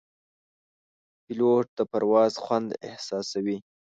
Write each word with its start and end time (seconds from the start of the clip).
پیلوټ 1.23 1.65
د 1.77 1.79
پرواز 1.91 2.33
خوند 2.43 2.69
احساسوي. 2.89 3.57